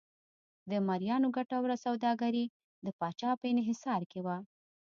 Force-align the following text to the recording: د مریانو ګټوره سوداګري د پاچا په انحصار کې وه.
د 0.69 0.71
مریانو 0.87 1.27
ګټوره 1.37 1.75
سوداګري 1.85 2.45
د 2.85 2.87
پاچا 2.99 3.31
په 3.39 3.45
انحصار 3.53 4.01
کې 4.11 4.19
وه. 4.25 4.37